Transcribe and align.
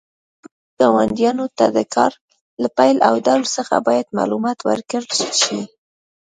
نږدې 0.77 0.79
ګاونډیانو 0.79 1.45
ته 1.57 1.65
د 1.75 1.79
کار 1.95 2.11
له 2.61 2.67
پیل 2.77 2.97
او 3.07 3.13
ډول 3.25 3.43
څخه 3.55 3.75
باید 3.87 4.15
معلومات 4.17 4.59
ورکړل 4.69 5.05
شي. 5.41 5.59